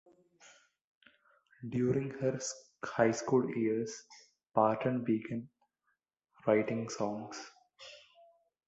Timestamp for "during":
1.69-2.09